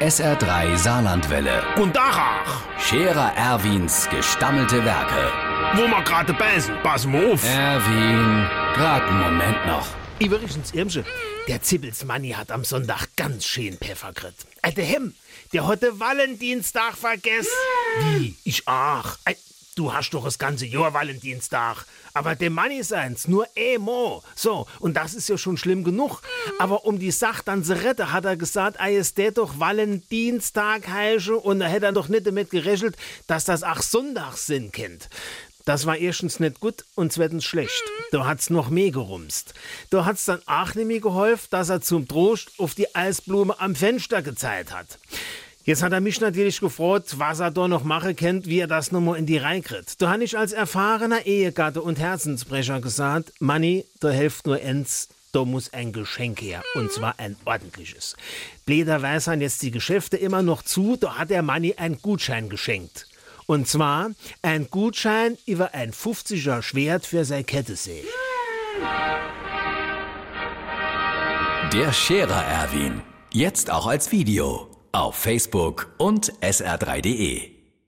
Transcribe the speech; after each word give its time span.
SR3 0.00 0.76
Saarlandwelle. 0.76 1.62
Und 1.76 1.96
Dachach, 1.96 2.62
Scherer 2.78 3.32
Erwins 3.36 4.08
gestammelte 4.08 4.84
Werke. 4.84 5.32
wo 5.74 5.88
wir 5.88 6.02
gerade 6.02 6.32
beißen, 6.32 6.74
pass 6.84 7.04
mal 7.04 7.32
auf. 7.32 7.44
Erwin, 7.44 8.46
grad 8.74 9.02
einen 9.02 9.20
Moment 9.20 9.66
noch. 9.66 9.86
Übrigens, 10.20 10.72
Irmsche, 10.72 11.04
der 11.48 11.62
Zippels 11.62 12.04
Manni 12.04 12.30
hat 12.30 12.50
am 12.52 12.64
Sonntag 12.64 13.08
ganz 13.16 13.44
schön 13.46 13.76
Pfeffer 13.76 14.12
gekriegt. 14.12 14.46
Äh, 14.62 14.72
der 14.72 14.84
Hem, 14.84 15.14
der 15.52 15.66
hatte 15.66 15.98
Valentinstag 15.98 16.96
vergessen. 16.96 17.48
Wie? 18.00 18.36
Ich 18.44 18.62
ach. 18.66 19.18
Ei, 19.24 19.36
Du 19.78 19.94
hast 19.94 20.10
doch 20.10 20.24
das 20.24 20.40
ganze 20.40 20.66
Jahr 20.66 20.92
Valentinstag. 20.92 21.86
Aber 22.12 22.34
dem 22.34 22.52
Manni 22.52 22.82
seins 22.82 23.28
nur 23.28 23.46
Emo. 23.54 24.24
So, 24.34 24.66
und 24.80 24.96
das 24.96 25.14
ist 25.14 25.28
ja 25.28 25.38
schon 25.38 25.56
schlimm 25.56 25.84
genug. 25.84 26.20
Aber 26.58 26.84
um 26.84 26.98
die 26.98 27.12
Sache 27.12 27.42
dann 27.44 27.62
zu 27.62 27.80
retten, 27.80 28.12
hat 28.12 28.24
er 28.24 28.36
gesagt, 28.36 28.80
ei, 28.80 28.96
es 28.96 29.14
der 29.14 29.30
doch 29.30 29.60
Valentinstag 29.60 30.88
heiße 30.88 31.36
und 31.36 31.60
er 31.60 31.68
hätte 31.68 31.86
er 31.86 31.92
doch 31.92 32.08
nicht 32.08 32.26
damit 32.26 32.50
gerechnet, 32.50 32.96
dass 33.28 33.44
das 33.44 33.62
ach 33.62 33.80
Sonntags 33.82 34.46
sind 34.46 34.72
kennt. 34.72 35.08
Das 35.68 35.84
war 35.86 35.98
erstens 35.98 36.40
nicht 36.40 36.60
gut 36.60 36.84
und 36.94 37.12
zweitens 37.12 37.44
schlecht. 37.44 37.82
Da 38.10 38.26
hat's 38.26 38.48
noch 38.48 38.70
mehr 38.70 38.90
gerumst. 38.90 39.52
Da 39.90 40.06
hat's 40.06 40.24
dann 40.24 40.40
auch 40.46 40.74
nicht 40.74 41.02
geholfen, 41.02 41.46
dass 41.50 41.68
er 41.68 41.82
zum 41.82 42.08
Trost 42.08 42.50
auf 42.56 42.74
die 42.74 42.94
Eisblume 42.96 43.60
am 43.60 43.76
Fenster 43.76 44.22
gezeigt 44.22 44.72
hat. 44.72 44.98
Jetzt 45.68 45.82
hat 45.82 45.92
er 45.92 46.00
mich 46.00 46.18
natürlich 46.18 46.60
gefragt, 46.60 47.18
was 47.18 47.40
er 47.40 47.50
da 47.50 47.68
noch 47.68 47.84
machen 47.84 48.16
kennt, 48.16 48.46
wie 48.46 48.60
er 48.60 48.66
das 48.66 48.90
nochmal 48.90 49.18
in 49.18 49.26
die 49.26 49.36
Reihe 49.36 49.60
kriegt. 49.60 50.00
Da 50.00 50.10
habe 50.10 50.24
ich 50.24 50.38
als 50.38 50.54
erfahrener 50.54 51.26
Ehegatte 51.26 51.82
und 51.82 51.98
Herzensbrecher 51.98 52.80
gesagt, 52.80 53.34
Manni, 53.38 53.84
da 54.00 54.08
hilft 54.08 54.46
nur 54.46 54.56
eins, 54.56 55.10
da 55.32 55.44
muss 55.44 55.74
ein 55.74 55.92
Geschenk 55.92 56.40
her. 56.40 56.62
Und 56.74 56.90
zwar 56.90 57.18
ein 57.18 57.36
ordentliches. 57.44 58.16
Blederweise 58.64 59.30
haben 59.30 59.42
jetzt 59.42 59.60
die 59.60 59.70
Geschäfte 59.70 60.16
immer 60.16 60.40
noch 60.40 60.62
zu, 60.62 60.96
da 60.96 61.16
hat 61.16 61.28
der 61.28 61.42
Manni 61.42 61.74
einen 61.74 62.00
Gutschein 62.00 62.48
geschenkt. 62.48 63.06
Und 63.44 63.68
zwar 63.68 64.12
ein 64.40 64.68
Gutschein 64.70 65.36
über 65.44 65.74
ein 65.74 65.92
50er 65.92 66.62
Schwert 66.62 67.04
für 67.04 67.26
sein 67.26 67.44
Kettesee. 67.44 68.04
Der 71.74 71.92
Scherer 71.92 72.42
Erwin. 72.42 73.02
Jetzt 73.30 73.70
auch 73.70 73.86
als 73.86 74.10
Video. 74.10 74.67
Auf 74.92 75.16
Facebook 75.16 75.92
und 75.98 76.32
sr3.de. 76.40 77.57